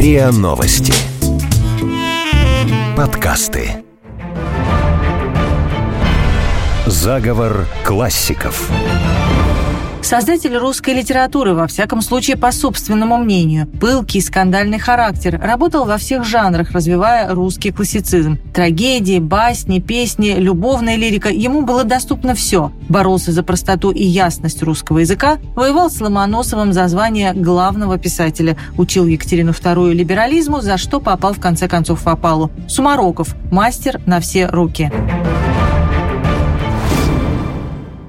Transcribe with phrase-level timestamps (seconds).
[0.00, 0.94] РИА Новости.
[2.96, 3.84] Подкасты.
[6.86, 8.70] Заговор классиков.
[10.02, 16.24] Создатель русской литературы, во всяком случае, по собственному мнению, пылкий скандальный характер, работал во всех
[16.24, 18.38] жанрах, развивая русский классицизм.
[18.52, 22.72] Трагедии, басни, песни, любовная лирика, ему было доступно все.
[22.88, 29.06] Боролся за простоту и ясность русского языка, воевал с Ломоносовым за звание главного писателя, учил
[29.06, 32.50] Екатерину II либерализму, за что попал в конце концов в опалу.
[32.68, 34.90] Сумароков– мастер на все руки.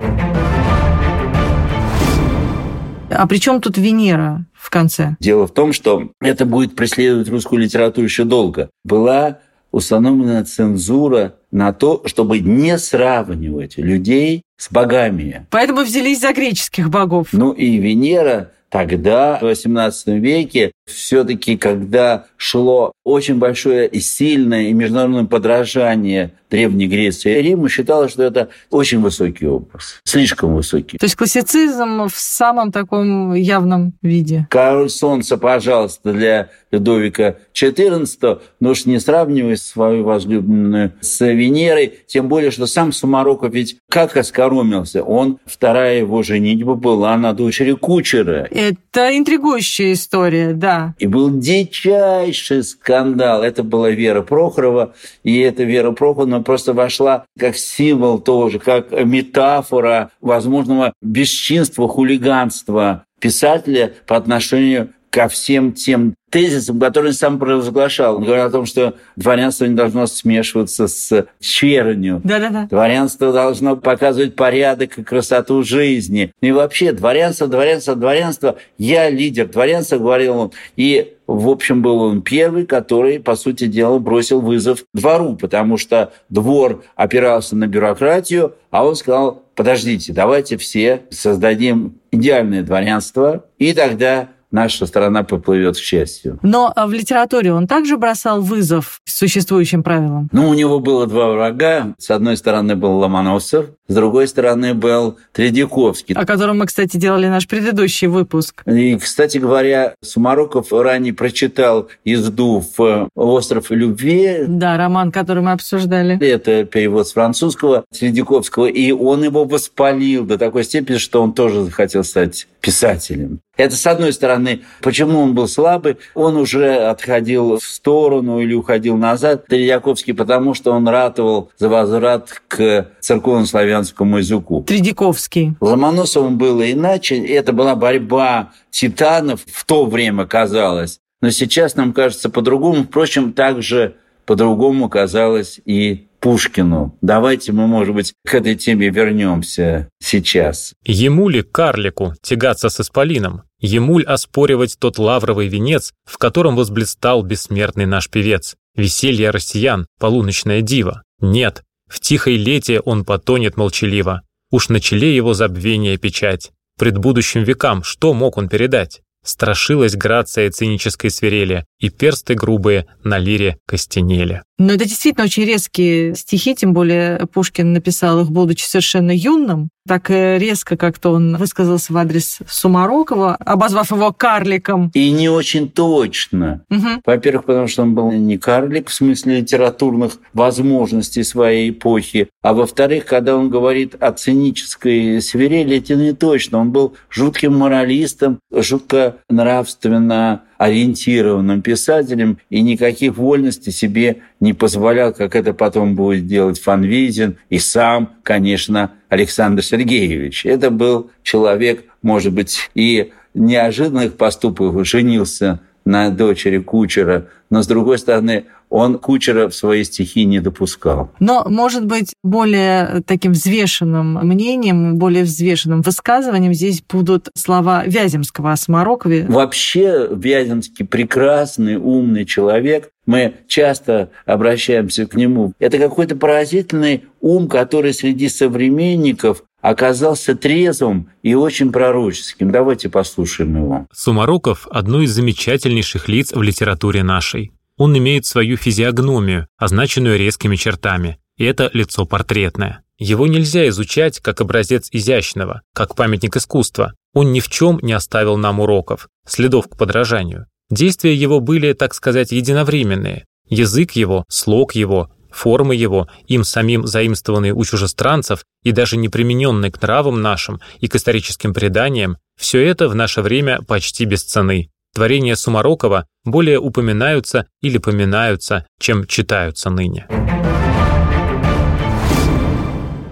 [3.12, 5.16] А при чем тут Венера в конце?
[5.20, 8.70] Дело в том, что это будет преследовать русскую литературу еще долго.
[8.84, 9.40] Была
[9.72, 15.48] установлена цензура на то, чтобы не сравнивать людей с богами.
[15.50, 17.30] Поэтому взялись за греческих богов.
[17.32, 24.74] Ну и Венера тогда, в XVIII веке, все-таки, когда шло очень большое и сильное и
[24.74, 30.98] международное подражание Древней Греции и Рима, считалось, что это очень высокий образ, слишком высокий.
[30.98, 34.48] То есть классицизм в самом таком явном виде.
[34.50, 42.28] Король Солнца, пожалуйста, для Людовика XIV, но уж не сравнивай свою возлюбленную с Венерой, тем
[42.28, 45.04] более, что сам Сумароков ведь как оскоромился.
[45.04, 48.48] Он, вторая его женитьба была на дочери кучера.
[48.60, 50.94] Это интригующая история, да.
[51.00, 53.42] И был дичайший скандал.
[53.42, 54.94] Это была Вера Прохорова,
[55.24, 63.94] и эта Вера Прохорова просто вошла как символ тоже, как метафора возможного бесчинства, хулиганства писателя
[64.06, 68.18] по отношению ко всем тем тезисом, который он сам провозглашал.
[68.18, 72.22] Он говорил о том, что дворянство не должно смешиваться с чернью.
[72.24, 72.68] Да-да-да.
[72.70, 76.32] Дворянство должно показывать порядок и красоту жизни.
[76.42, 78.58] И вообще, дворянство, дворянство, дворянство.
[78.78, 80.52] Я лидер дворянства, говорил он.
[80.76, 86.12] И в общем, был он первый, который, по сути дела, бросил вызов двору, потому что
[86.30, 94.30] двор опирался на бюрократию, а он сказал, подождите, давайте все создадим идеальное дворянство, и тогда
[94.52, 96.40] наша страна поплывет к счастью.
[96.42, 100.30] Но а в литературе он также бросал вызов существующим правилам?
[100.32, 101.96] Ну, у него было два врага.
[101.98, 106.16] С одной стороны был Ломоносов, с другой стороны был Тредяковский.
[106.16, 108.64] О котором мы, кстати, делали наш предыдущий выпуск.
[108.66, 114.46] И, кстати говоря, Сумароков ранее прочитал «Езду в остров любви».
[114.48, 116.24] Да, роман, который мы обсуждали.
[116.24, 118.68] Это перевод с французского Тредяковского.
[118.68, 123.40] И он его воспалил до такой степени, что он тоже захотел стать писателем.
[123.58, 128.98] Это, с одной стороны, почему он был слабый, он уже отходил в сторону или уходил
[128.98, 134.64] назад, Тредяковский, потому что он ратовал за возврат к церковно-славянскому языку.
[134.64, 135.56] Тредяковский.
[135.60, 141.00] Ломоносовым было иначе, это была борьба титанов, в то время казалось.
[141.22, 142.84] Но сейчас нам кажется по-другому.
[142.84, 143.96] Впрочем, также
[144.26, 146.98] по-другому казалось и Пушкину.
[147.02, 150.74] Давайте мы, может быть, к этой теме вернемся сейчас.
[150.84, 153.44] Ему ли, карлику, тягаться с исполином?
[153.60, 158.56] Ему ли оспоривать тот лавровый венец, в котором возблистал бессмертный наш певец?
[158.76, 161.04] Веселье россиян, полуночное диво?
[161.20, 164.22] Нет, в тихой лете он потонет молчаливо.
[164.52, 166.52] Уж на челе его забвения печать.
[166.78, 169.02] Пред будущим векам что мог он передать?
[169.30, 174.42] Страшилась грация цинической свирели, и персты грубые на лире костенели.
[174.58, 179.70] Но это действительно очень резкие стихи, тем более Пушкин написал их, будучи совершенно юным.
[179.88, 184.92] Так резко как-то он высказался в адрес Сумарокова, обозвав его карликом.
[184.94, 186.64] И не очень точно.
[186.70, 187.02] Угу.
[187.06, 193.06] Во-первых, потому что он был не карлик в смысле литературных возможностей своей эпохи, а во-вторых,
[193.06, 196.60] когда он говорит о цинической свирели, это не точно.
[196.60, 205.36] Он был жутким моралистом, жутко нравственно ориентированным писателем и никаких вольностей себе не позволял, как
[205.36, 210.46] это потом будет делать Фанвизин и сам, конечно, Александр Сергеевич.
[210.46, 217.98] Это был человек, может быть, и неожиданных поступков женился на дочери кучера, но, с другой
[217.98, 221.12] стороны, он Кучера в свои стихи не допускал.
[221.20, 228.56] Но, может быть, более таким взвешенным мнением, более взвешенным высказыванием здесь будут слова Вяземского о
[228.58, 229.26] Сморокове.
[229.28, 232.90] Вообще Вяземский прекрасный, умный человек.
[233.08, 235.54] Мы часто обращаемся к нему.
[235.58, 242.52] Это какой-то поразительный ум, который среди современников оказался трезвым и очень пророческим.
[242.52, 243.88] Давайте послушаем его.
[243.94, 247.52] Сумароков– одно из замечательнейших лиц в литературе нашей.
[247.78, 252.84] Он имеет свою физиогномию, означенную резкими чертами, и это лицо портретное.
[252.98, 256.94] Его нельзя изучать как образец изящного, как памятник искусства.
[257.14, 260.48] Он ни в чем не оставил нам уроков, следов к подражанию.
[260.70, 263.26] Действия его были, так сказать, единовременные.
[263.48, 265.10] Язык его, слог его,
[265.40, 270.88] формы его, им самим заимствованные у чужестранцев и даже не примененные к нравам нашим и
[270.88, 274.70] к историческим преданиям, все это в наше время почти без цены.
[274.94, 280.08] Творения Сумарокова более упоминаются или поминаются, чем читаются ныне.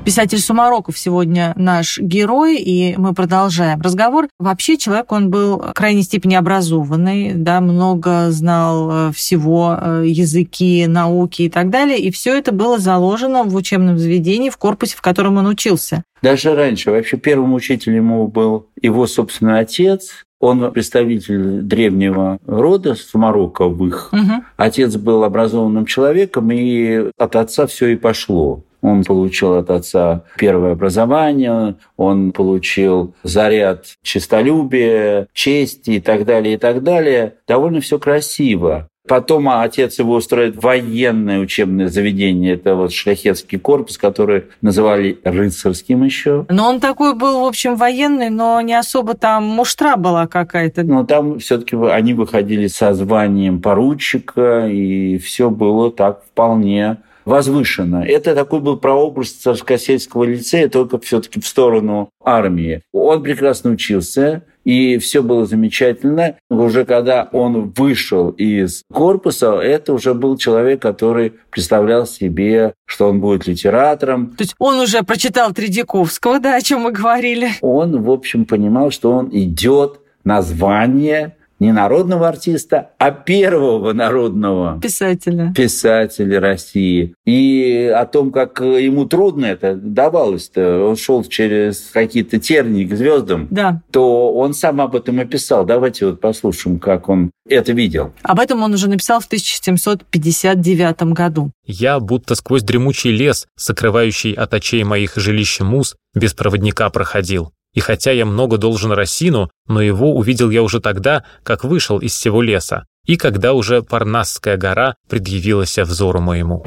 [0.07, 4.30] Писатель Сумароков сегодня наш герой, и мы продолжаем разговор.
[4.39, 10.88] Вообще человек, он был в крайней степени образованный, да, много знал э, всего, э, языки,
[10.88, 15.01] науки и так далее, и все это было заложено в учебном заведении, в корпусе, в
[15.01, 16.06] котором он учился.
[16.21, 16.89] Даже раньше.
[16.89, 24.13] Вообще первым учителем ему был его собственный отец, он представитель древнего рода Сумароковых.
[24.13, 24.44] Угу.
[24.56, 28.63] Отец был образованным человеком, и от отца все и пошло.
[28.82, 36.58] Он получил от отца первое образование, он получил заряд честолюбия, чести и так далее, и
[36.58, 37.36] так далее.
[37.48, 38.90] Довольно все красиво.
[39.08, 42.56] Потом отец его устроит военное учебное заведение.
[42.56, 46.46] Это вот шляхетский корпус, который называли рыцарским еще.
[46.50, 50.84] Но он такой был, в общем, военный, но не особо там муштра была какая-то.
[50.84, 56.98] Но там все-таки они выходили со званием поручика, и все было так вполне
[57.28, 58.04] возвышенно.
[58.04, 62.82] Это такой был прообраз царскосельского лицея, только все-таки в сторону армии.
[62.94, 66.38] Он прекрасно учился, и все было замечательно.
[66.50, 73.19] Уже когда он вышел из корпуса, это уже был человек, который представлял себе, что он
[73.19, 74.36] будет литератором.
[74.38, 77.52] То есть он уже прочитал Тредяковского, да, о чем мы говорили.
[77.62, 84.80] Он, в общем, понимал, что он идет на звание не народного артиста, а первого народного
[84.81, 85.54] писателя.
[85.56, 87.14] писателя России.
[87.26, 93.47] И о том, как ему трудно это давалось-то, он шел через какие-то тернии к звездам,
[93.49, 93.81] да.
[93.92, 95.66] то он сам об этом и писал.
[95.66, 98.14] Давайте вот послушаем, как он это видел.
[98.23, 101.52] Об этом он уже написал в 1759 году.
[101.66, 107.52] «Я, будто сквозь дремучий лес, сокрывающий от очей моих жилище мус, без проводника проходил.
[107.78, 112.14] И хотя я много должен Росину, но его увидел я уже тогда, как вышел из
[112.14, 116.66] всего леса, и когда уже Парнасская гора предъявилась взору моему.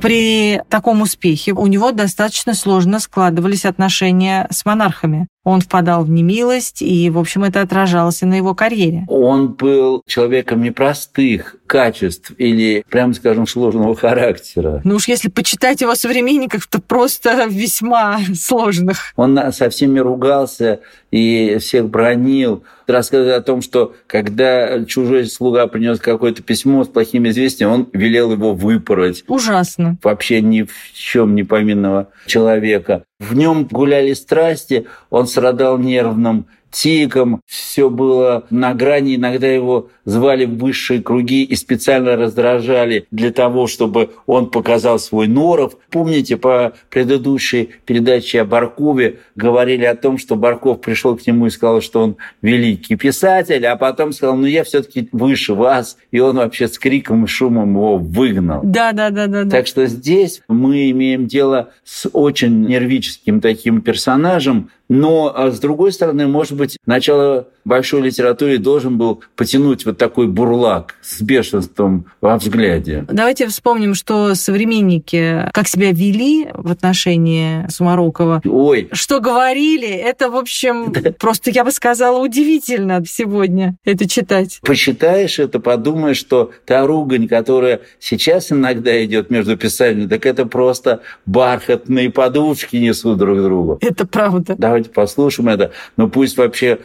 [0.00, 5.28] При таком успехе у него достаточно сложно складывались отношения с монархами.
[5.48, 9.04] Он впадал в немилость, и, в общем, это отражалось и на его карьере.
[9.08, 14.82] Он был человеком непростых качеств или, прямо скажем, сложного характера.
[14.84, 19.12] Ну уж если почитать его современников, то просто весьма сложных.
[19.16, 22.64] Он со всеми ругался и всех бронил.
[22.86, 28.32] Рассказывает о том, что когда чужой слуга принес какое-то письмо с плохим известием, он велел
[28.32, 29.24] его выпороть.
[29.28, 29.96] Ужасно.
[30.02, 33.04] Вообще ни в чем не повинного человека.
[33.20, 40.46] В нем гуляли страсти, он страдал нервным тиком, все было на грани, иногда его звали
[40.46, 45.76] в высшие круги и специально раздражали для того, чтобы он показал свой норов.
[45.90, 51.50] Помните, по предыдущей передаче о Баркове говорили о том, что Барков пришел к нему и
[51.50, 56.36] сказал, что он великий писатель, а потом сказал, ну я все-таки выше вас, и он
[56.36, 58.60] вообще с криком и шумом его выгнал.
[58.64, 59.44] Да, да, да, да.
[59.44, 65.92] Так что здесь мы имеем дело с очень нервическим таким персонажем, но, а с другой
[65.92, 72.38] стороны, может быть, начало большой литературе должен был потянуть вот такой бурлак с бешенством во
[72.38, 73.04] взгляде.
[73.08, 78.42] Давайте вспомним, что современники как себя вели в отношении Сумарокова.
[78.44, 78.88] Ой.
[78.92, 84.60] Что говорили, это, в общем, просто, я бы сказала, удивительно сегодня это читать.
[84.62, 91.02] Почитаешь это, подумаешь, что та ругань, которая сейчас иногда идет между писателями, так это просто
[91.26, 93.78] бархатные подушки несут друг другу.
[93.82, 94.54] Это правда.
[94.56, 95.72] Давайте послушаем это.
[95.96, 96.78] Но пусть вообще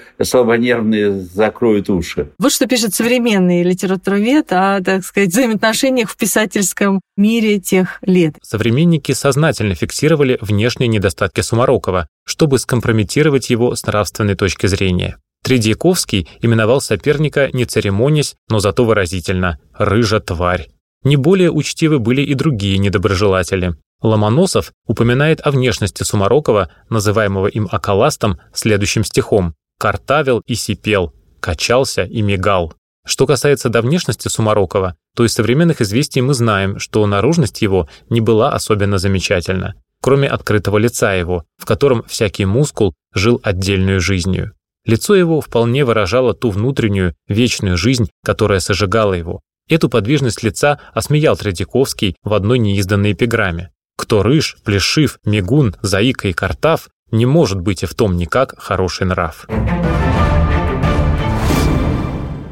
[0.73, 2.31] слабонервные закроют уши.
[2.39, 8.35] Вот что пишет современный литературовед о, так сказать, взаимоотношениях в писательском мире тех лет.
[8.41, 15.17] Современники сознательно фиксировали внешние недостатки Сумарокова, чтобы скомпрометировать его с нравственной точки зрения.
[15.43, 20.69] Тредьяковский именовал соперника не церемонясь, но зато выразительно «рыжа тварь».
[21.03, 23.73] Не более учтивы были и другие недоброжелатели.
[24.01, 32.21] Ломоносов упоминает о внешности Сумарокова, называемого им околастом, следующим стихом «картавил и сипел, качался и
[32.21, 32.73] мигал».
[33.05, 38.21] Что касается до внешности Сумарокова, то из современных известий мы знаем, что наружность его не
[38.21, 44.53] была особенно замечательна, кроме открытого лица его, в котором всякий мускул жил отдельную жизнью.
[44.85, 49.41] Лицо его вполне выражало ту внутреннюю, вечную жизнь, которая сожигала его.
[49.69, 53.71] Эту подвижность лица осмеял Тредяковский в одной неизданной эпиграмме.
[53.97, 59.05] Кто рыж, плешив, мигун, заика и картав, не может быть и в том никак хороший
[59.05, 59.47] нрав.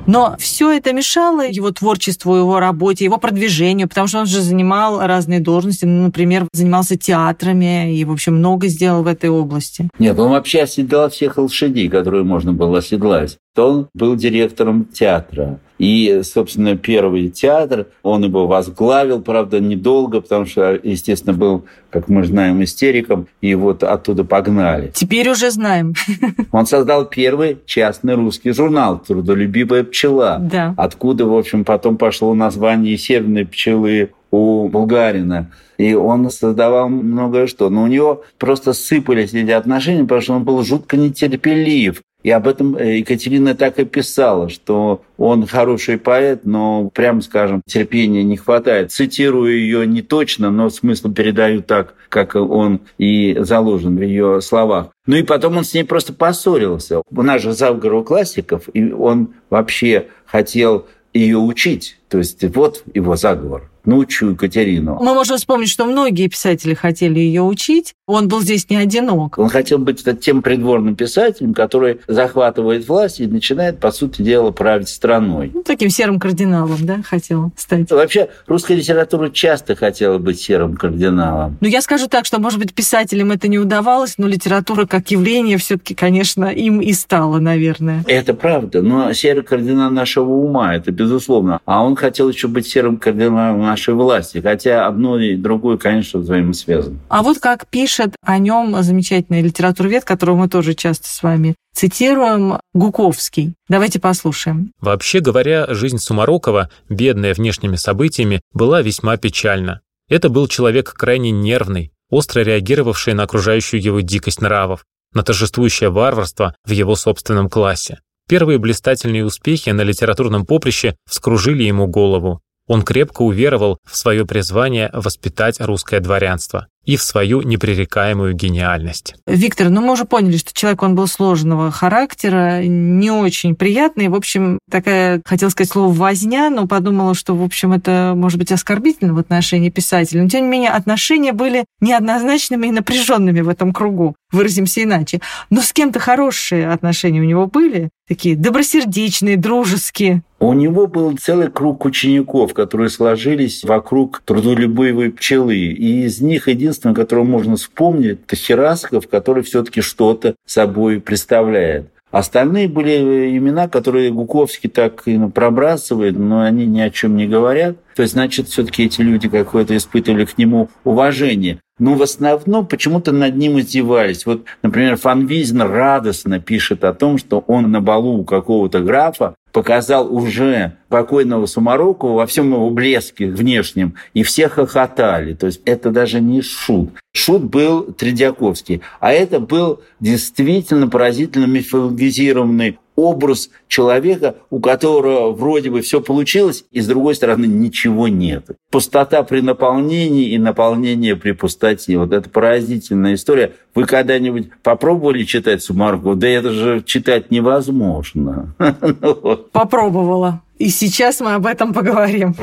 [0.07, 4.99] Но все это мешало его творчеству, его работе, его продвижению, потому что он же занимал
[4.99, 5.85] разные должности.
[5.85, 9.89] Ну, например, занимался театрами и, в общем, много сделал в этой области.
[9.99, 13.37] Нет, он вообще оседлал всех лошадей, которые можно было оседлать.
[13.57, 15.59] Он был директором театра.
[15.77, 22.23] И, собственно, первый театр, он его возглавил, правда, недолго, потому что, естественно, был, как мы
[22.23, 24.91] знаем, истериком, и вот оттуда погнали.
[24.93, 25.95] Теперь уже знаем.
[26.51, 30.75] Он создал первый частный русский журнал «Трудолюбивая пчела», да.
[30.77, 35.51] откуда, в общем, потом пошло название «Северной пчелы» у Булгарина.
[35.77, 37.69] И он создавал многое что.
[37.69, 42.01] Но у него просто сыпались эти отношения, потому что он был жутко нетерпелив.
[42.23, 47.61] И об этом э, Екатерина так и писала, что он хороший поэт, но, прямо скажем,
[47.65, 48.91] терпения не хватает.
[48.91, 54.89] Цитирую ее не точно, но смысл передаю так, как он и заложен в ее словах.
[55.07, 57.01] Ну и потом он с ней просто поссорился.
[57.09, 61.97] У нас же заговор у классиков, и он вообще хотел ее учить.
[62.11, 64.97] То есть вот его заговор научу Екатерину.
[65.01, 67.93] Мы можем вспомнить, что многие писатели хотели ее учить.
[68.05, 69.37] Он был здесь не одинок.
[69.37, 74.89] Он хотел быть тем придворным писателем, который захватывает власть и начинает, по сути дела, править
[74.89, 75.51] страной.
[75.53, 77.89] Ну, таким серым кардиналом, да, хотел стать.
[77.89, 81.57] Вообще, русская литература часто хотела быть серым кардиналом.
[81.61, 85.57] Ну, я скажу так, что, может быть, писателям это не удавалось, но литература как явление
[85.57, 88.03] все таки конечно, им и стала, наверное.
[88.07, 91.59] Это правда, но серый кардинал нашего ума, это безусловно.
[91.65, 94.39] А он хотел еще быть серым кардиналом нашей власти.
[94.39, 96.99] Хотя одно и другое, конечно, взаимосвязано.
[97.07, 102.59] А вот как пишет о нем замечательный литературовед, которого мы тоже часто с вами цитируем,
[102.73, 103.53] Гуковский.
[103.69, 104.71] Давайте послушаем.
[104.81, 109.81] Вообще говоря, жизнь Сумарокова, бедная внешними событиями, была весьма печальна.
[110.09, 116.55] Это был человек крайне нервный, остро реагировавший на окружающую его дикость нравов, на торжествующее варварство
[116.65, 117.99] в его собственном классе.
[118.31, 122.39] Первые блистательные успехи на литературном поприще вскружили ему голову.
[122.65, 126.67] Он крепко уверовал в свое призвание воспитать русское дворянство.
[126.85, 129.15] И в свою непререкаемую гениальность.
[129.27, 134.07] Виктор, ну мы уже поняли, что человек, он был сложного характера, не очень приятный.
[134.07, 138.51] В общем, такая, хотел сказать слово «возня», но подумала, что, в общем, это может быть
[138.51, 140.23] оскорбительно в отношении писателя.
[140.23, 145.21] Но, тем не менее, отношения были неоднозначными и напряженными в этом кругу, выразимся иначе.
[145.49, 150.23] Но с кем-то хорошие отношения у него были, такие добросердечные, дружеские.
[150.39, 155.55] У него был целый круг учеников, которые сложились вокруг трудолюбивой пчелы.
[155.55, 161.87] И из них единственное, которого можно вспомнить, это Херасков, который все-таки что-то собой представляет.
[162.11, 167.77] Остальные были имена, которые Гуковский так и пробрасывает, но они ни о чем не говорят.
[168.01, 171.59] То есть, значит, все-таки эти люди какое-то испытывали к нему уважение.
[171.77, 174.25] Но в основном почему-то над ним издевались.
[174.25, 179.35] Вот, например, Фан Визен радостно пишет о том, что он на балу у какого-то графа
[179.51, 185.35] показал уже покойного Сумарокова во всем его блеске внешнем, и все хохотали.
[185.35, 186.89] То есть это даже не шут.
[187.13, 188.81] Шут был Тредяковский.
[188.99, 196.81] А это был действительно поразительно мифологизированный образ человека, у которого вроде бы все получилось, и
[196.81, 198.45] с другой стороны ничего нет.
[198.69, 201.97] Пустота при наполнении и наполнение при пустоте.
[201.97, 203.53] Вот это поразительная история.
[203.73, 206.15] Вы когда-нибудь попробовали читать Сумаркова?
[206.15, 208.53] Да это же читать невозможно.
[209.01, 210.41] Ну Попробовала.
[210.57, 212.35] И сейчас мы об этом поговорим.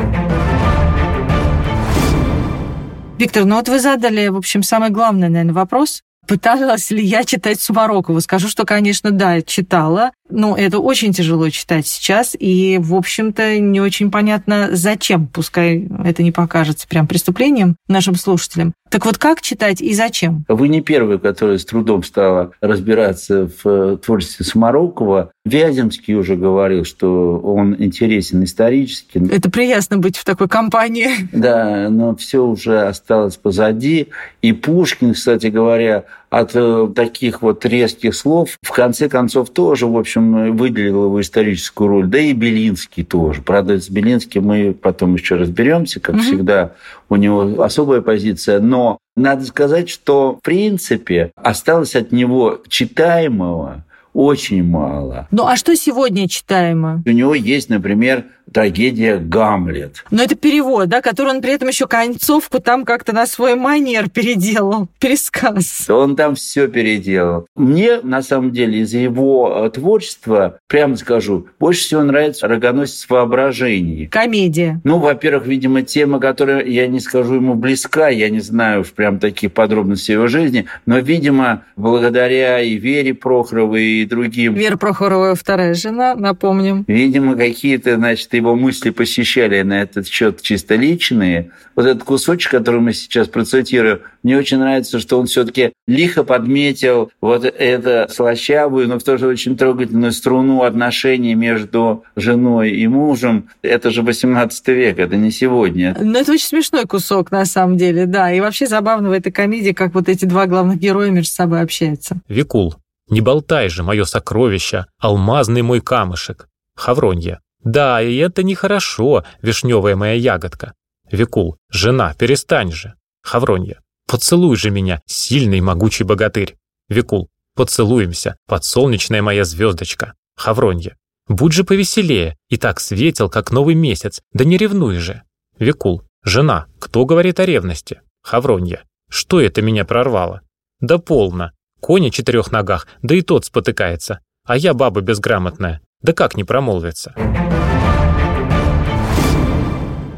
[3.19, 6.03] Виктор, ну вот вы задали, в общем, самый главный, наверное, вопрос.
[6.29, 8.21] Пыталась ли я читать Сумарокова?
[8.21, 10.13] Скажу, что, конечно, да, читала.
[10.31, 16.23] Но это очень тяжело читать сейчас, и, в общем-то, не очень понятно, зачем, пускай это
[16.23, 18.75] не покажется прям преступлением нашим слушателям.
[18.91, 20.45] Так вот, как читать и зачем?
[20.49, 25.31] Вы не первый, который с трудом стала разбираться в э, творчестве Самарокова.
[25.45, 29.19] Вяземский уже говорил, что он интересен исторически.
[29.31, 31.09] Это приятно быть в такой компании.
[31.33, 34.09] Да, но все уже осталось позади.
[34.41, 39.97] И Пушкин, кстати говоря, от э, таких вот резких слов в конце концов тоже, в
[39.97, 42.07] общем, выделил его историческую роль.
[42.07, 43.43] Да и Белинский тоже.
[43.43, 46.23] Правда, с Белинским мы потом еще разберемся, как угу.
[46.23, 46.73] всегда,
[47.09, 48.61] у него особая позиция.
[48.61, 55.29] Но надо сказать, что в принципе осталось от него читаемого очень мало.
[55.31, 57.03] Ну а что сегодня читаемо?
[57.07, 60.05] У него есть, например, трагедия «Гамлет».
[60.11, 64.09] Но это перевод, да, который он при этом еще концовку там как-то на свой манер
[64.09, 65.89] переделал, пересказ.
[65.89, 67.47] Он там все переделал.
[67.55, 74.07] Мне, на самом деле, из его э, творчества, прямо скажу, больше всего нравится «Рогоносец воображений».
[74.07, 74.81] Комедия.
[74.85, 79.19] Ну, во-первых, видимо, тема, которая, я не скажу ему близка, я не знаю уж прям
[79.19, 84.55] таких подробностей его жизни, но, видимо, благодаря и Вере Прохоровой, и другим...
[84.55, 86.85] Вера Прохорова вторая жена, напомним.
[86.87, 91.51] Видимо, какие-то, значит, его мысли посещали на этот счет чисто личные.
[91.77, 97.11] Вот этот кусочек, который мы сейчас процитируем, мне очень нравится, что он все-таки лихо подметил
[97.21, 103.51] вот эту слащавую, но в то же очень трогательную струну отношений между женой и мужем.
[103.63, 105.97] Это же 18 век, это не сегодня.
[106.01, 108.33] Ну, это очень смешной кусок, на самом деле, да.
[108.33, 112.17] И вообще забавно в этой комедии, как вот эти два главных героя между собой общаются.
[112.29, 112.77] Викул,
[113.11, 116.49] не болтай же, мое сокровище, алмазный мой камышек.
[116.75, 117.41] Хавронья.
[117.63, 120.75] Да, и это нехорошо, вишневая моя ягодка.
[121.11, 122.95] Викул, жена, перестань же.
[123.23, 126.57] Хавронья, поцелуй же меня, сильный могучий богатырь.
[126.89, 130.15] Викул, поцелуемся, подсолнечная моя звездочка.
[130.37, 135.23] Хавронья, будь же повеселее, и так светел, как новый месяц, да не ревнуй же.
[135.59, 138.01] Викул, жена, кто говорит о ревности?
[138.23, 140.43] Хавронья, что это меня прорвало?
[140.81, 141.53] Да полно.
[141.81, 144.21] Коня четырех ногах, да и тот спотыкается.
[144.45, 145.81] А я баба безграмотная.
[146.03, 147.15] Да как не промолвиться?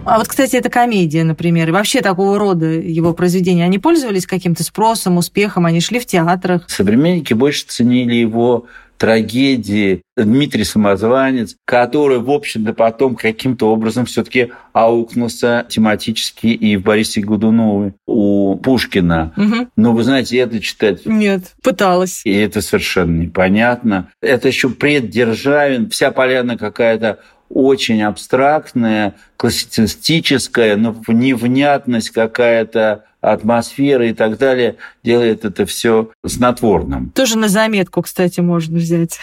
[0.05, 4.65] А вот, кстати, это комедия, например, и вообще такого рода его произведения, они пользовались каким-то
[4.65, 6.65] спросом, успехом, они шли в театрах?
[6.69, 8.67] Современники больше ценили его
[9.01, 16.83] трагедии Дмитрий Самозванец, который, в общем-то, потом каким-то образом все таки аукнулся тематически и в
[16.83, 19.33] Борисе Годунове у Пушкина.
[19.39, 19.69] Угу.
[19.77, 21.07] Но вы знаете, это читать...
[21.07, 22.21] Нет, пыталась.
[22.25, 24.11] И это совершенно непонятно.
[24.21, 34.39] Это еще преддержавен, вся поляна какая-то очень абстрактная, классицистическая, но невнятность какая-то атмосфера и так
[34.39, 37.11] далее делает это все снотворным.
[37.15, 39.19] Тоже на заметку, кстати, можно взять.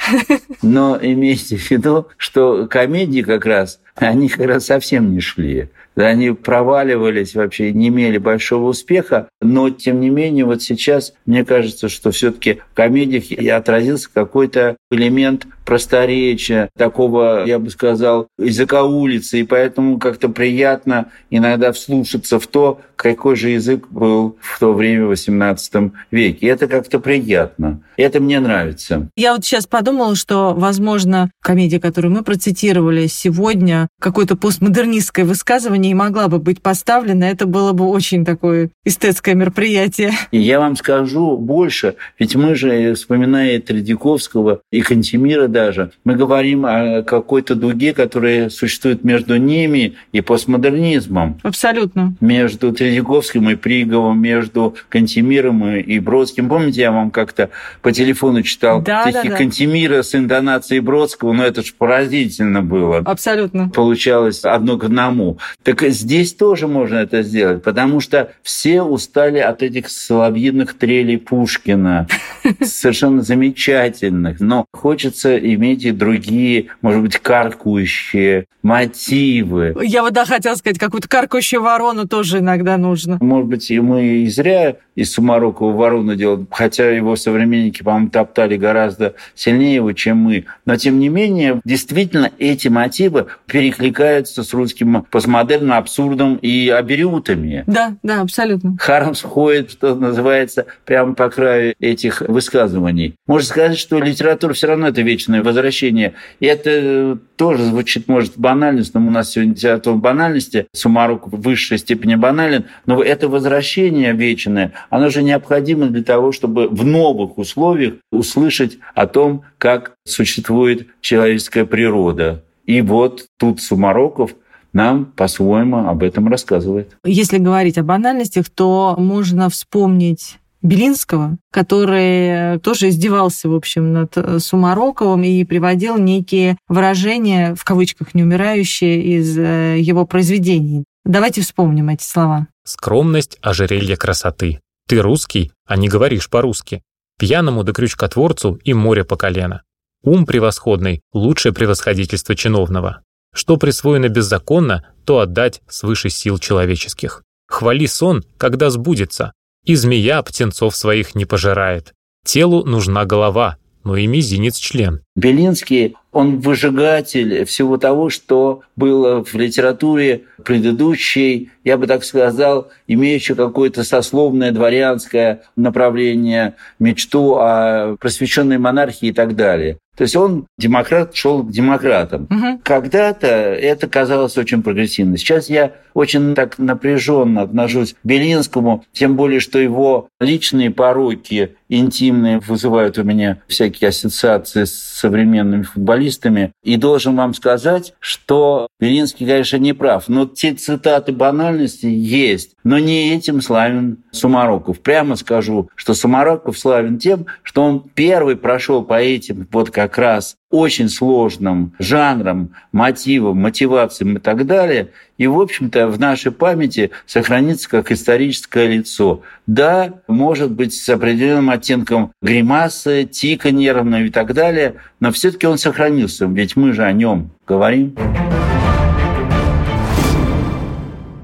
[0.62, 5.70] Но имейте в виду, что комедии как раз они как раз совсем не шли.
[5.96, 11.90] Они проваливались вообще, не имели большого успеха, но тем не менее вот сейчас мне кажется,
[11.90, 19.40] что все-таки в комедиях и отразился какой-то элемент просторечия, такого, я бы сказал, языка улицы,
[19.40, 25.08] и поэтому как-то приятно иногда вслушаться в то, какой же язык был в то время,
[25.08, 26.46] в XVIII веке.
[26.46, 27.82] И это как-то приятно.
[27.98, 29.10] Это мне нравится.
[29.16, 35.96] Я вот сейчас подумала, что, возможно, комедия, которую мы процитировали сегодня, какое-то постмодернистское высказывание и
[35.96, 37.26] могла бы быть поставлена.
[37.26, 40.12] Это было бы очень такое эстетское мероприятие.
[40.32, 47.04] Я вам скажу больше, ведь мы же, вспоминая Тредяковского и Кантемира даже, мы говорим о
[47.04, 51.40] какой-то дуге, которая существует между ними и постмодернизмом.
[51.44, 52.16] Абсолютно.
[52.20, 56.50] Между Тредяковским и Приговым, между Кантемиром и Бродским.
[56.50, 57.50] Помните, я вам как-то
[57.82, 59.38] по телефону читал да, стихи да, да.
[59.38, 61.34] Кантемира с интонацией Бродского?
[61.34, 62.98] Ну, это же поразительно было.
[63.00, 63.70] Абсолютно.
[63.78, 65.38] Получалось одно к одному.
[65.62, 72.08] Так здесь тоже можно это сделать, потому что все устали от этих соловьиных трелей Пушкина,
[72.64, 74.40] совершенно замечательных.
[74.40, 79.76] Но хочется иметь и другие, может быть, каркающие мотивы.
[79.84, 83.20] Я вот да, хотела сказать, какую-то каркающую ворону тоже иногда нужно.
[83.22, 88.58] Может быть, и мы и зря из Сумарокова ворону делают, хотя его современники, по-моему, топтали
[88.58, 90.46] гораздо сильнее его, чем мы.
[90.66, 93.28] Но, тем не менее, действительно, эти мотивы
[93.68, 97.64] перекликаются с русским постмодерном, абсурдом и абериутами.
[97.68, 98.78] Да, да, абсолютно.
[98.80, 103.16] Хармс ходит, что называется, прямо по краю этих высказываний.
[103.28, 106.14] Можно сказать, что литература все равно это вечное возвращение.
[106.40, 111.78] И это тоже звучит, может, банальность, но у нас сегодня литература банальности, Сумарук в высшей
[111.78, 117.96] степени банален, но это возвращение вечное, оно же необходимо для того, чтобы в новых условиях
[118.12, 122.44] услышать о том, как существует человеческая природа.
[122.68, 124.36] И вот тут Сумароков
[124.74, 126.96] нам по-своему об этом рассказывает.
[127.04, 135.24] Если говорить о банальностях, то можно вспомнить Белинского, который тоже издевался, в общем, над Сумароковым
[135.24, 140.84] и приводил некие выражения, в кавычках, неумирающие из э, его произведений.
[141.06, 142.48] Давайте вспомним эти слова.
[142.66, 144.60] Скромность– ожерелье красоты.
[144.88, 146.82] Ты русский, а не говоришь по-русски.
[147.18, 149.64] Пьяному да крючкотворцу и море по колено.
[150.08, 153.02] Ум превосходный– лучшее превосходительство чиновного.
[153.36, 157.24] Что присвоено беззаконно, то отдать свыше сил человеческих.
[157.50, 159.34] Хвали сон, когда сбудется,
[159.66, 161.94] и змея птенцов своих не пожирает.
[162.24, 165.02] Телу нужна голова, но и мизинец член.
[165.18, 173.34] Белинский, он выжигатель всего того, что было в литературе предыдущей, я бы так сказал, имеющей
[173.34, 179.80] какое-то сословное дворянское направление, мечту о просвещенной монархии и так далее.
[179.98, 182.28] То есть он, демократ, шел к демократам.
[182.30, 182.62] Угу.
[182.64, 185.18] Когда-то это казалось очень прогрессивно.
[185.18, 192.40] Сейчас я очень так напряженно отношусь к Белинскому, тем более, что его личные пороки интимные
[192.40, 196.52] вызывают у меня всякие ассоциации с современными футболистами.
[196.64, 200.10] И должен вам сказать, что Белинский, конечно, не прав.
[200.10, 202.56] Но те цитаты банальности есть.
[202.66, 204.82] Но не этим славен Сумароков.
[204.82, 210.36] Прямо скажу, что Сумароков славен тем, что он первый прошел по этим вот как раз
[210.50, 217.70] очень сложным жанром, мотивом, мотивациям и так далее, и, в общем-то, в нашей памяти сохранится
[217.70, 219.22] как историческое лицо.
[219.46, 225.48] Да, может быть, с определенным оттенком гримасы, тика нервного и так далее, но все таки
[225.48, 227.96] он сохранился, ведь мы же о нем говорим.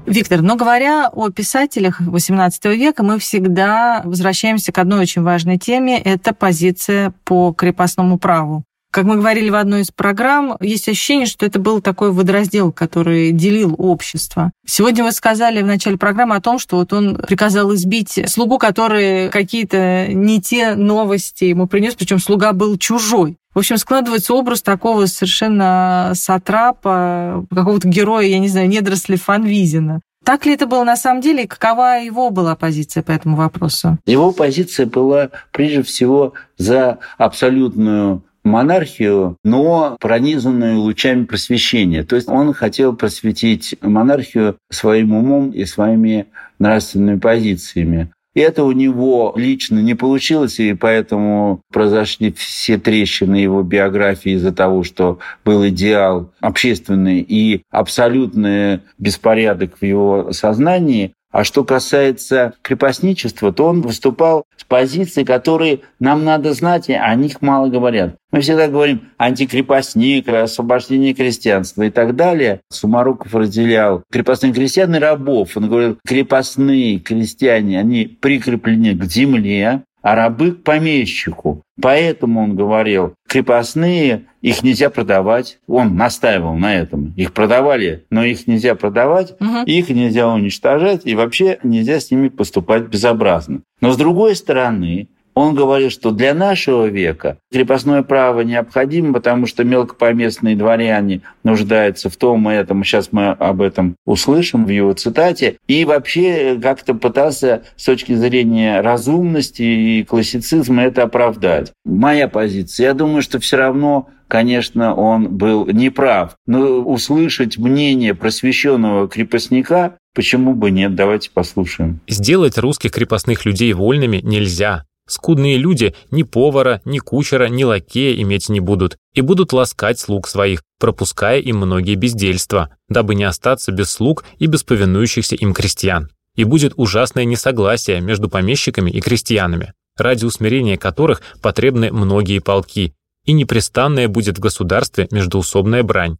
[0.06, 5.98] Виктор, но говоря о писателях XVIII века, мы всегда возвращаемся к одной очень важной теме–
[6.04, 8.64] это позиция по крепостному праву.
[8.94, 13.32] Как мы говорили в одной из программ, есть ощущение, что это был такой водораздел, который
[13.32, 14.52] делил общество.
[14.64, 19.30] Сегодня вы сказали в начале программы о том, что вот он приказал избить слугу, который
[19.30, 23.36] какие-то не те новости ему принес, причем слуга был чужой.
[23.52, 30.02] В общем, складывается образ такого совершенно сатрапа, какого-то героя, я не знаю, недоросли Фанвизина.
[30.24, 31.42] Так ли это было на самом деле?
[31.42, 33.98] И какова его была позиция по этому вопросу?
[34.06, 42.04] Его позиция была прежде всего за абсолютную монархию, но пронизанную лучами просвещения.
[42.04, 46.26] То есть он хотел просветить монархию своим умом и своими
[46.58, 48.10] нравственными позициями.
[48.34, 54.52] И это у него лично не получилось, и поэтому произошли все трещины его биографии из-за
[54.52, 61.12] того, что был идеал общественный и абсолютный беспорядок в его сознании.
[61.34, 67.12] А что касается крепостничества, то он выступал с позиции, которые нам надо знать, и о
[67.16, 68.14] них мало говорят.
[68.30, 72.60] Мы всегда говорим антикрепостник, освобождение крестьянства и так далее.
[72.70, 75.56] Сумароков разделял крепостных крестьян и рабов.
[75.56, 81.62] Он говорил, крепостные крестьяне, они прикреплены к земле, а рабы к помещику.
[81.80, 85.58] Поэтому он говорил, крепостные, их нельзя продавать.
[85.66, 87.14] Он настаивал на этом.
[87.16, 89.62] Их продавали, но их нельзя продавать, угу.
[89.64, 93.62] их нельзя уничтожать, и вообще нельзя с ними поступать безобразно.
[93.80, 99.64] Но с другой стороны, он говорил, что для нашего века крепостное право необходимо, потому что
[99.64, 102.84] мелкопоместные дворяне нуждаются в том и этом.
[102.84, 105.56] Сейчас мы об этом услышим в его цитате.
[105.66, 111.72] И вообще как-то пытался с точки зрения разумности и классицизма это оправдать.
[111.84, 112.88] Моя позиция.
[112.88, 116.34] Я думаю, что все равно конечно, он был неправ.
[116.46, 120.94] Но услышать мнение просвещенного крепостника Почему бы нет?
[120.94, 122.00] Давайте послушаем.
[122.06, 124.84] Сделать русских крепостных людей вольными нельзя.
[125.06, 130.26] Скудные люди ни повара, ни кучера, ни лакея иметь не будут и будут ласкать слуг
[130.26, 136.10] своих, пропуская им многие бездельства, дабы не остаться без слуг и без повинующихся им крестьян.
[136.36, 143.32] И будет ужасное несогласие между помещиками и крестьянами, ради усмирения которых потребны многие полки, и
[143.32, 146.16] непрестанная будет в государстве междуусобная брань.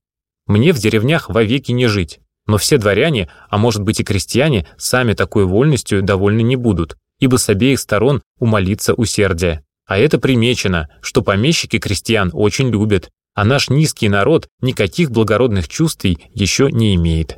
[0.47, 5.15] Мне в деревнях вовеки не жить, но все дворяне, а может быть и крестьяне, сами
[5.15, 9.63] такой вольностью довольны не будут, ибо с обеих сторон умолится усердие.
[9.87, 16.05] А это примечено, что помещики крестьян очень любят, а наш низкий народ никаких благородных чувств
[16.05, 17.37] еще не имеет.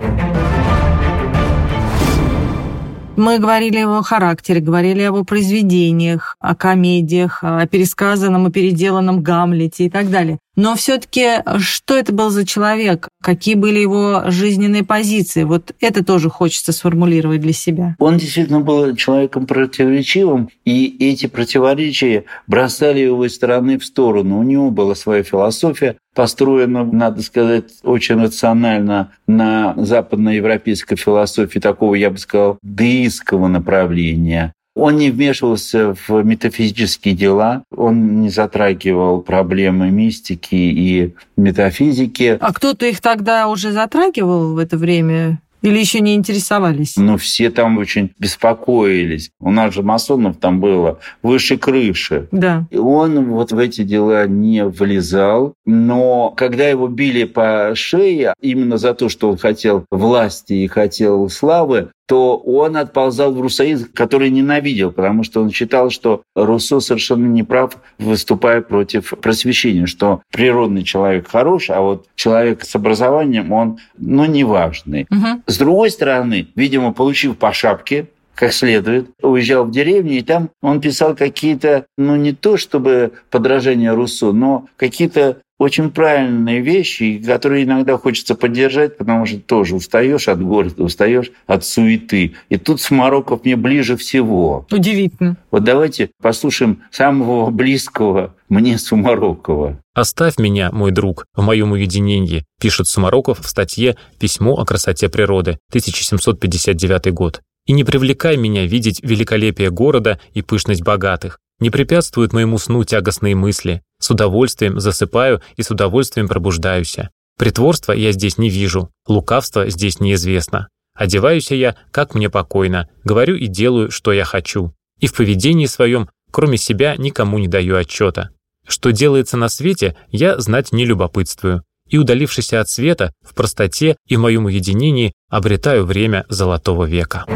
[3.17, 9.23] Мы говорили о его характере, говорили о его произведениях, о комедиях, о пересказанном и переделанном
[9.23, 10.39] Гамлете и так далее.
[10.57, 13.09] Но все-таки что это был за человек?
[13.23, 15.45] Какие были его жизненные позиции?
[15.45, 17.95] Вот это тоже хочется сформулировать для себя.
[17.99, 24.39] Он действительно был человеком противоречивым, и эти противоречия бросали его из стороны в сторону.
[24.39, 32.11] У него была своя философия, построена, надо сказать, очень рационально на западноевропейской философии такого, я
[32.11, 34.55] бы сказал, деистского направления.
[34.77, 42.37] Он не вмешивался в метафизические дела, он не затрагивал проблемы мистики и метафизики.
[42.39, 45.41] А кто-то их тогда уже затрагивал в это время?
[45.63, 46.97] Или еще не интересовались?
[46.97, 49.31] Ну, все там очень беспокоились.
[49.41, 52.29] У нас же масонов там было выше крыши.
[52.31, 52.67] Да.
[52.71, 55.55] И он вот в эти дела не влезал.
[55.65, 61.29] Но когда его били по шее, именно за то, что он хотел власти и хотел
[61.31, 67.27] славы, то он отползал в руссоизм, который ненавидел, потому что он считал, что Руссо совершенно
[67.27, 74.25] неправ, выступая против просвещения, что природный человек хорош, а вот человек с образованием, он, ну,
[74.25, 75.07] неважный.
[75.11, 75.43] Угу.
[75.47, 80.81] С другой стороны, видимо, получив по шапке, как следует, уезжал в деревню, и там он
[80.81, 87.97] писал какие-то, ну не то чтобы подражания Руссо, но какие-то очень правильные вещи, которые иногда
[87.97, 92.35] хочется поддержать, потому что тоже устаешь от города, устаешь от суеты.
[92.49, 94.67] И тут Смороков мне ближе всего.
[94.71, 95.37] Удивительно.
[95.51, 99.81] Вот давайте послушаем самого близкого мне Сумарокова.
[99.95, 105.59] «Оставь меня, мой друг, в моем уединении», пишет Сумароков в статье «Письмо о красоте природы»,
[105.71, 107.41] 1759 год.
[107.67, 111.39] «И не привлекай меня видеть великолепие города и пышность богатых.
[111.59, 113.83] Не препятствуют моему сну тягостные мысли.
[113.99, 116.97] С удовольствием засыпаю и с удовольствием пробуждаюсь.
[117.39, 120.69] Притворства я здесь не вижу, лукавства здесь неизвестно.
[120.95, 124.73] Одеваюсь я, как мне покойно, говорю и делаю, что я хочу.
[124.99, 128.31] И в поведении своем, кроме себя, никому не даю отчета.
[128.67, 131.63] Что делается на свете, я знать не любопытствую.
[131.89, 137.27] И, удалившись от света, в простоте и в моем уединении обретаю время золотого века.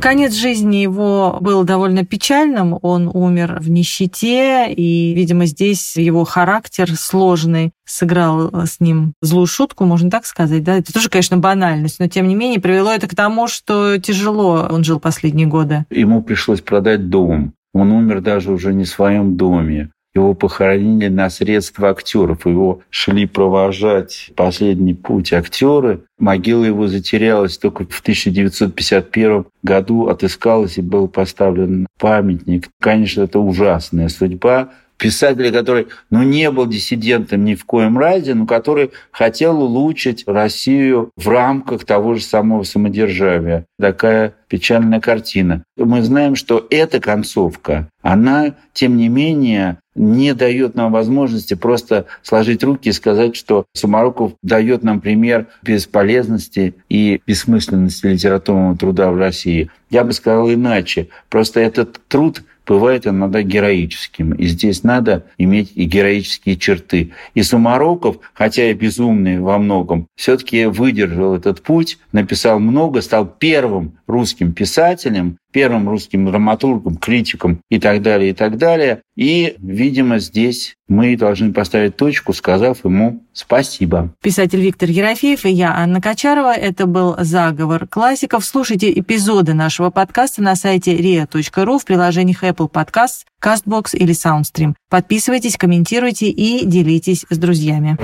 [0.00, 2.78] Конец жизни его был довольно печальным.
[2.82, 9.84] Он умер в нищете, и, видимо, здесь его характер сложный сыграл с ним злую шутку,
[9.84, 10.76] можно так сказать, да?
[10.76, 14.84] Это тоже, конечно, банальность, но, тем не менее, привело это к тому, что тяжело он
[14.84, 15.84] жил последние годы.
[15.90, 17.54] Ему пришлось продать дом.
[17.74, 19.90] Он умер даже уже не в своем доме.
[20.18, 22.44] Его похоронили на средства актеров.
[22.44, 26.00] Его шли провожать последний путь актеры.
[26.18, 32.68] Могила его затерялась только в 1951 году, отыскалась и был поставлен памятник.
[32.80, 38.46] Конечно, это ужасная судьба писателя, который ну, не был диссидентом ни в коем разе, но
[38.46, 43.64] который хотел улучшить Россию в рамках того же самого самодержавия.
[43.78, 45.62] Такая печальная картина.
[45.76, 52.62] Мы знаем, что эта концовка, она, тем не менее, не дает нам возможности просто сложить
[52.62, 59.70] руки и сказать, что Сумароков дает нам пример бесполезности и бессмысленности литературного труда в России.
[59.90, 61.08] Я бы сказал иначе.
[61.28, 64.32] Просто этот труд бывает иногда героическим.
[64.32, 67.12] И здесь надо иметь и героические черты.
[67.34, 73.98] И Сумароков, хотя и безумный во многом, все-таки выдержал этот путь, написал много, стал первым
[74.06, 79.02] русским писателем, первым русским драматургом, критиком и так далее, и так далее.
[79.16, 84.14] И, видимо, здесь мы должны поставить точку, сказав ему спасибо.
[84.22, 86.54] Писатель Виктор Ерофеев и я, Анна Качарова.
[86.54, 88.44] Это был «Заговор классиков».
[88.44, 94.74] Слушайте эпизоды нашего подкаста на сайте ria.ru в приложениях Apple Podcasts, CastBox или SoundStream.
[94.90, 97.96] Подписывайтесь, комментируйте и делитесь с друзьями.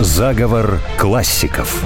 [0.00, 1.82] Заговор классиков.